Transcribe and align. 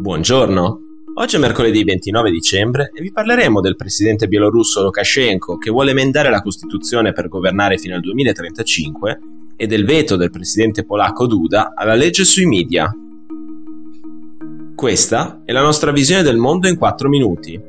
Buongiorno, 0.00 0.80
oggi 1.16 1.34
è 1.34 1.38
mercoledì 1.40 1.82
29 1.82 2.30
dicembre 2.30 2.92
e 2.94 3.02
vi 3.02 3.10
parleremo 3.10 3.60
del 3.60 3.74
presidente 3.74 4.28
bielorusso 4.28 4.80
Lukashenko 4.80 5.58
che 5.58 5.70
vuole 5.70 5.90
emendare 5.90 6.30
la 6.30 6.40
Costituzione 6.40 7.12
per 7.12 7.26
governare 7.26 7.78
fino 7.78 7.96
al 7.96 8.00
2035 8.02 9.20
e 9.56 9.66
del 9.66 9.84
veto 9.84 10.14
del 10.14 10.30
presidente 10.30 10.84
polacco 10.84 11.26
Duda 11.26 11.72
alla 11.74 11.96
legge 11.96 12.24
sui 12.24 12.46
media. 12.46 12.88
Questa 14.76 15.42
è 15.44 15.50
la 15.50 15.62
nostra 15.62 15.90
visione 15.90 16.22
del 16.22 16.36
mondo 16.36 16.68
in 16.68 16.78
4 16.78 17.08
minuti. 17.08 17.60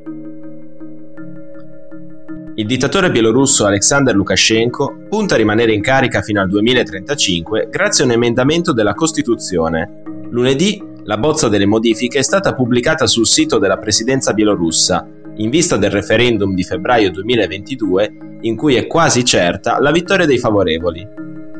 Il 2.54 2.66
dittatore 2.66 3.10
bielorusso 3.10 3.66
Alexander 3.66 4.14
Lukashenko 4.14 5.06
punta 5.08 5.34
a 5.34 5.38
rimanere 5.38 5.72
in 5.72 5.82
carica 5.82 6.22
fino 6.22 6.40
al 6.40 6.48
2035 6.48 7.66
grazie 7.68 8.04
a 8.04 8.06
un 8.06 8.12
emendamento 8.12 8.72
della 8.72 8.94
Costituzione. 8.94 10.02
Lunedì 10.30 10.89
la 11.10 11.18
bozza 11.18 11.48
delle 11.48 11.66
modifiche 11.66 12.20
è 12.20 12.22
stata 12.22 12.54
pubblicata 12.54 13.04
sul 13.08 13.26
sito 13.26 13.58
della 13.58 13.78
presidenza 13.78 14.32
bielorussa, 14.32 15.04
in 15.38 15.50
vista 15.50 15.76
del 15.76 15.90
referendum 15.90 16.54
di 16.54 16.62
febbraio 16.62 17.10
2022, 17.10 18.38
in 18.42 18.54
cui 18.54 18.76
è 18.76 18.86
quasi 18.86 19.24
certa 19.24 19.80
la 19.80 19.90
vittoria 19.90 20.24
dei 20.24 20.38
favorevoli. 20.38 21.04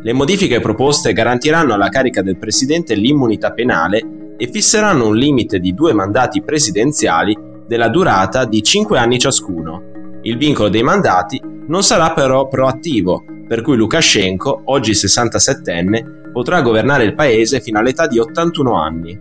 Le 0.04 0.12
modifiche 0.12 0.60
proposte 0.60 1.12
garantiranno 1.12 1.74
alla 1.74 1.88
carica 1.88 2.23
del 2.23 2.38
presidente 2.38 2.95
l'immunità 2.95 3.50
penale 3.50 4.34
e 4.36 4.48
fisseranno 4.48 5.09
un 5.09 5.16
limite 5.16 5.59
di 5.59 5.74
due 5.74 5.92
mandati 5.95 6.42
presidenziali 6.42 7.37
della 7.66 7.88
durata 7.88 8.45
di 8.45 8.62
5 8.62 8.98
anni 8.98 9.18
ciascuno. 9.18 9.82
Il 10.23 10.38
vincolo 10.38 10.68
dei 10.68 10.84
mandati 10.84 11.42
non 11.66 11.82
sarà 11.82 12.12
però 12.12 12.46
proattivo, 12.46 13.24
per 13.50 13.62
cui 13.62 13.77
Lukashenko, 13.77 14.62
oggi 14.66 14.92
67enne, 14.92 16.30
potrà 16.30 16.62
governare 16.62 17.02
il 17.02 17.16
paese 17.16 17.60
fino 17.60 17.80
all'età 17.80 18.06
di 18.06 18.20
81 18.20 18.80
anni. 18.80 19.18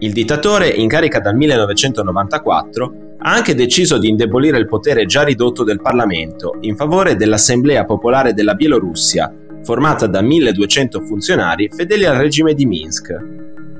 Il 0.00 0.12
dittatore, 0.12 0.66
in 0.66 0.88
carica 0.88 1.20
dal 1.20 1.36
1994, 1.36 2.94
ha 3.18 3.32
anche 3.32 3.54
deciso 3.54 3.96
di 3.96 4.08
indebolire 4.08 4.58
il 4.58 4.66
potere 4.66 5.06
già 5.06 5.22
ridotto 5.22 5.62
del 5.62 5.80
Parlamento 5.80 6.56
in 6.62 6.74
favore 6.74 7.14
dell'Assemblea 7.14 7.84
Popolare 7.84 8.32
della 8.32 8.54
Bielorussia, 8.54 9.32
formata 9.62 10.08
da 10.08 10.22
1200 10.22 11.00
funzionari 11.02 11.70
fedeli 11.72 12.04
al 12.04 12.16
regime 12.16 12.54
di 12.54 12.66
Minsk. 12.66 13.16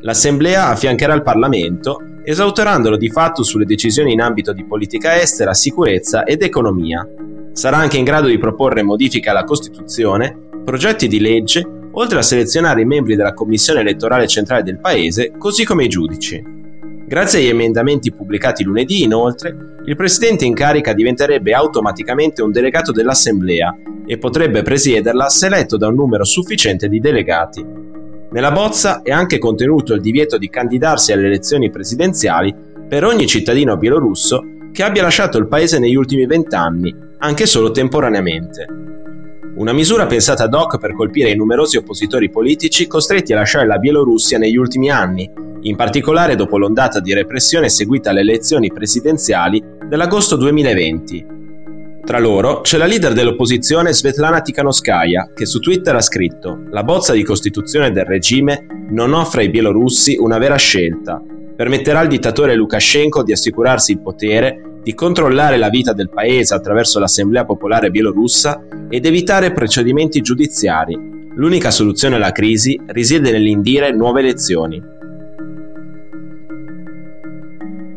L'Assemblea 0.03 0.69
affiancherà 0.69 1.13
il 1.13 1.23
Parlamento, 1.25 1.99
esautorandolo 2.23 2.97
di 2.97 3.11
fatto 3.11 3.43
sulle 3.43 3.65
decisioni 3.65 4.13
in 4.13 4.21
ambito 4.21 4.53
di 4.53 4.65
politica 4.65 5.21
estera, 5.21 5.55
sicurezza 5.55 6.23
ed 6.23 6.43
economia. 6.43 7.05
Sarà 7.59 7.79
anche 7.79 7.97
in 7.97 8.05
grado 8.05 8.29
di 8.29 8.39
proporre 8.39 8.85
modifiche 8.85 9.31
alla 9.31 9.43
Costituzione, 9.43 10.33
progetti 10.65 11.09
di 11.09 11.19
legge 11.19 11.89
oltre 11.91 12.21
a 12.21 12.23
selezionare 12.23 12.83
i 12.83 12.85
membri 12.85 13.17
della 13.17 13.35
Commissione 13.35 13.81
elettorale 13.81 14.29
centrale 14.29 14.63
del 14.63 14.79
Paese, 14.79 15.33
così 15.37 15.65
come 15.65 15.83
i 15.83 15.89
giudici. 15.89 16.41
Grazie 17.05 17.41
agli 17.41 17.49
emendamenti 17.49 18.13
pubblicati 18.13 18.63
lunedì, 18.63 19.03
inoltre, 19.03 19.57
il 19.85 19.97
presidente 19.97 20.45
in 20.45 20.55
carica 20.55 20.93
diventerebbe 20.93 21.53
automaticamente 21.53 22.43
un 22.43 22.53
delegato 22.53 22.93
dell'Assemblea 22.93 23.75
e 24.07 24.19
potrebbe 24.19 24.63
presiederla 24.63 25.29
se 25.29 25.47
eletto 25.47 25.77
da 25.77 25.89
un 25.89 25.97
numero 25.97 26.23
sufficiente 26.23 26.89
di 26.89 27.01
delegati. 27.01 27.67
Nella 28.31 28.53
bozza 28.53 29.03
è 29.03 29.11
anche 29.11 29.39
contenuto 29.39 29.95
il 29.95 30.01
divieto 30.01 30.39
di 30.39 30.49
candidarsi 30.49 31.11
alle 31.11 31.27
elezioni 31.27 31.71
presidenziali 31.73 32.55
per 32.89 33.03
ogni 33.03 33.27
cittadino 33.27 33.77
bielorusso 33.77 34.45
che 34.71 34.85
abbia 34.85 35.03
lasciato 35.03 35.39
il 35.39 35.49
paese 35.49 35.81
negli 35.81 35.97
ultimi 35.97 36.25
vent'anni, 36.25 37.07
anche 37.19 37.47
solo 37.47 37.71
temporaneamente. 37.71 38.67
Una 39.57 39.73
misura 39.73 40.07
pensata 40.07 40.45
ad 40.45 40.55
hoc 40.55 40.79
per 40.79 40.95
colpire 40.95 41.31
i 41.31 41.37
numerosi 41.37 41.77
oppositori 41.77 42.31
politici 42.31 42.87
costretti 42.87 43.33
a 43.33 43.37
lasciare 43.37 43.67
la 43.67 43.79
Bielorussia 43.79 44.39
negli 44.39 44.57
ultimi 44.57 44.89
anni, 44.91 45.29
in 45.63 45.75
particolare 45.75 46.37
dopo 46.37 46.59
l'ondata 46.59 47.01
di 47.01 47.13
repressione 47.13 47.69
seguita 47.69 48.11
alle 48.11 48.21
elezioni 48.21 48.73
presidenziali 48.73 49.63
dell'agosto 49.85 50.37
2020. 50.37 51.37
Tra 52.05 52.21
loro 52.21 52.61
c'è 52.61 52.79
la 52.79 52.87
leader 52.87 53.13
dell'opposizione 53.13 53.93
Svetlana 53.93 54.41
Tikhanovskaya, 54.41 55.33
che 55.35 55.45
su 55.45 55.59
Twitter 55.59 55.95
ha 55.97 56.01
scritto: 56.01 56.61
La 56.71 56.85
bozza 56.85 57.13
di 57.13 57.25
costituzione 57.25 57.91
del 57.91 58.05
regime 58.05 58.65
non 58.91 59.13
offre 59.13 59.43
ai 59.43 59.51
bielorussi 59.51 60.17
una 60.19 60.39
vera 60.39 60.57
scelta. 60.57 61.21
Permetterà 61.57 61.99
al 61.99 62.07
dittatore 62.07 62.55
Lukashenko 62.55 63.25
di 63.25 63.33
assicurarsi 63.33 63.93
il 63.93 64.01
potere 64.01 64.68
di 64.89 64.95
controllare 64.95 65.59
la 65.59 65.69
vita 65.69 65.93
del 65.93 66.09
paese 66.09 66.55
attraverso 66.55 66.99
l'Assemblea 66.99 67.45
Popolare 67.45 67.91
Bielorussa 67.91 68.59
ed 68.89 69.05
evitare 69.05 69.53
procedimenti 69.53 70.23
giudiziari. 70.23 70.99
L'unica 71.35 71.71
soluzione 71.71 72.15
alla 72.15 72.33
crisi 72.33 72.81
risiede 72.87 73.31
nell'indire 73.31 73.93
nuove 73.93 74.21
elezioni. 74.21 74.83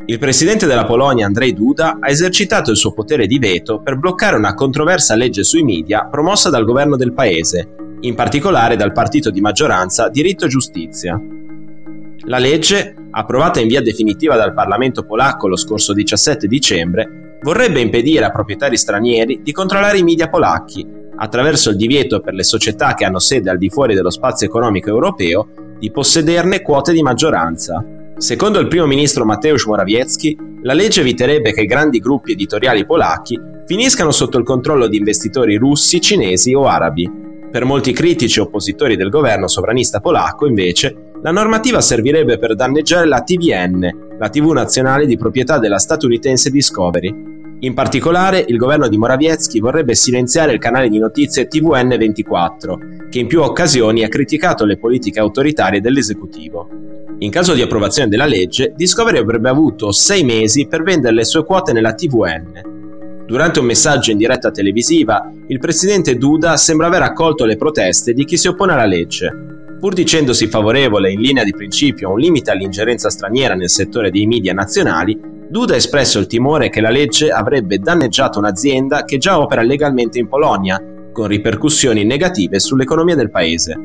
Il 0.05 0.19
presidente 0.19 0.65
della 0.65 0.83
Polonia 0.83 1.27
Andrzej 1.27 1.53
Duda 1.53 1.97
ha 2.01 2.09
esercitato 2.09 2.71
il 2.71 2.77
suo 2.77 2.91
potere 2.91 3.25
di 3.25 3.39
veto 3.39 3.79
per 3.79 3.97
bloccare 3.97 4.35
una 4.35 4.53
controversa 4.53 5.15
legge 5.15 5.45
sui 5.45 5.63
media 5.63 6.09
promossa 6.11 6.49
dal 6.49 6.65
governo 6.65 6.97
del 6.97 7.13
paese, 7.13 7.73
in 8.01 8.15
particolare 8.15 8.75
dal 8.75 8.91
partito 8.91 9.31
di 9.31 9.39
maggioranza 9.39 10.09
Diritto 10.09 10.43
e 10.43 10.49
Giustizia. 10.49 11.17
La 12.31 12.37
legge, 12.37 12.95
approvata 13.11 13.59
in 13.59 13.67
via 13.67 13.81
definitiva 13.81 14.37
dal 14.37 14.53
Parlamento 14.53 15.03
polacco 15.03 15.49
lo 15.49 15.57
scorso 15.57 15.91
17 15.91 16.47
dicembre, 16.47 17.37
vorrebbe 17.41 17.81
impedire 17.81 18.23
a 18.23 18.31
proprietari 18.31 18.77
stranieri 18.77 19.41
di 19.43 19.51
controllare 19.51 19.97
i 19.97 20.03
media 20.03 20.29
polacchi, 20.29 20.87
attraverso 21.17 21.71
il 21.71 21.75
divieto 21.75 22.21
per 22.21 22.33
le 22.33 22.45
società 22.45 22.93
che 22.93 23.03
hanno 23.03 23.19
sede 23.19 23.49
al 23.49 23.57
di 23.57 23.69
fuori 23.69 23.95
dello 23.95 24.09
spazio 24.09 24.47
economico 24.47 24.87
europeo 24.87 25.49
di 25.77 25.91
possederne 25.91 26.61
quote 26.61 26.93
di 26.93 27.01
maggioranza. 27.01 27.83
Secondo 28.15 28.59
il 28.59 28.67
primo 28.69 28.85
ministro 28.85 29.25
Mateusz 29.25 29.65
Morawiecki, 29.65 30.37
la 30.61 30.73
legge 30.73 31.01
eviterebbe 31.01 31.51
che 31.51 31.65
grandi 31.65 31.99
gruppi 31.99 32.31
editoriali 32.31 32.85
polacchi 32.85 33.37
finiscano 33.65 34.11
sotto 34.11 34.37
il 34.37 34.45
controllo 34.45 34.87
di 34.87 34.95
investitori 34.95 35.57
russi, 35.57 35.99
cinesi 35.99 36.53
o 36.53 36.65
arabi. 36.65 37.11
Per 37.51 37.65
molti 37.65 37.91
critici 37.91 38.39
oppositori 38.39 38.95
del 38.95 39.09
governo 39.09 39.49
sovranista 39.49 39.99
polacco, 39.99 40.47
invece, 40.47 41.10
la 41.23 41.31
normativa 41.31 41.81
servirebbe 41.81 42.39
per 42.39 42.55
danneggiare 42.55 43.05
la 43.05 43.21
TVN, 43.21 44.15
la 44.17 44.29
TV 44.29 44.51
nazionale 44.53 45.05
di 45.05 45.17
proprietà 45.17 45.59
della 45.59 45.77
statunitense 45.77 46.49
Discovery. 46.49 47.39
In 47.59 47.75
particolare, 47.75 48.43
il 48.47 48.57
governo 48.57 48.87
di 48.87 48.97
Morawiecki 48.97 49.59
vorrebbe 49.59 49.93
silenziare 49.93 50.51
il 50.51 50.57
canale 50.57 50.89
di 50.89 50.97
notizie 50.97 51.47
TVN24, 51.47 53.09
che 53.09 53.19
in 53.19 53.27
più 53.27 53.43
occasioni 53.43 54.03
ha 54.03 54.07
criticato 54.07 54.65
le 54.65 54.79
politiche 54.79 55.19
autoritarie 55.19 55.79
dell'esecutivo. 55.79 56.67
In 57.19 57.29
caso 57.29 57.53
di 57.53 57.61
approvazione 57.61 58.09
della 58.09 58.25
legge, 58.25 58.73
Discovery 58.75 59.19
avrebbe 59.19 59.49
avuto 59.49 59.91
sei 59.91 60.23
mesi 60.23 60.65
per 60.65 60.81
vendere 60.81 61.13
le 61.13 61.23
sue 61.23 61.45
quote 61.45 61.71
nella 61.71 61.93
TVN. 61.93 63.25
Durante 63.27 63.59
un 63.59 63.65
messaggio 63.65 64.09
in 64.09 64.17
diretta 64.17 64.49
televisiva, 64.49 65.31
il 65.47 65.59
presidente 65.59 66.15
Duda 66.15 66.57
sembra 66.57 66.87
aver 66.87 67.03
accolto 67.03 67.45
le 67.45 67.57
proteste 67.57 68.13
di 68.13 68.25
chi 68.25 68.37
si 68.37 68.47
oppone 68.47 68.73
alla 68.73 68.85
legge. 68.85 69.60
Pur 69.81 69.95
dicendosi 69.95 70.45
favorevole 70.45 71.11
in 71.11 71.19
linea 71.19 71.43
di 71.43 71.55
principio 71.55 72.09
a 72.09 72.11
un 72.11 72.19
limite 72.19 72.51
all'ingerenza 72.51 73.09
straniera 73.09 73.55
nel 73.55 73.71
settore 73.71 74.11
dei 74.11 74.27
media 74.27 74.53
nazionali, 74.53 75.19
Duda 75.49 75.73
ha 75.73 75.77
espresso 75.77 76.19
il 76.19 76.27
timore 76.27 76.69
che 76.69 76.81
la 76.81 76.91
legge 76.91 77.31
avrebbe 77.31 77.79
danneggiato 77.79 78.37
un'azienda 78.37 79.05
che 79.05 79.17
già 79.17 79.39
opera 79.39 79.63
legalmente 79.63 80.19
in 80.19 80.27
Polonia, 80.27 80.79
con 81.11 81.25
ripercussioni 81.25 82.03
negative 82.03 82.59
sull'economia 82.59 83.15
del 83.15 83.31
paese. 83.31 83.75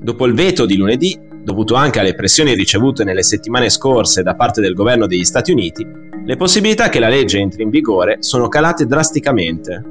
Dopo 0.00 0.24
il 0.24 0.32
veto 0.32 0.64
di 0.64 0.78
lunedì, 0.78 1.20
dovuto 1.44 1.74
anche 1.74 2.00
alle 2.00 2.14
pressioni 2.14 2.54
ricevute 2.54 3.04
nelle 3.04 3.22
settimane 3.22 3.68
scorse 3.68 4.22
da 4.22 4.34
parte 4.34 4.62
del 4.62 4.72
governo 4.72 5.06
degli 5.06 5.22
Stati 5.22 5.52
Uniti, 5.52 5.86
le 6.24 6.36
possibilità 6.36 6.88
che 6.88 6.98
la 6.98 7.08
legge 7.08 7.38
entri 7.38 7.62
in 7.62 7.68
vigore 7.68 8.16
sono 8.20 8.48
calate 8.48 8.86
drasticamente. 8.86 9.84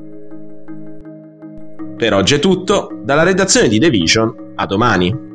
Per 1.96 2.14
oggi 2.16 2.34
è 2.34 2.40
tutto, 2.40 3.00
dalla 3.04 3.22
redazione 3.22 3.68
di 3.68 3.78
The 3.78 3.92
Vision, 3.92 4.54
a 4.56 4.66
domani. 4.66 5.30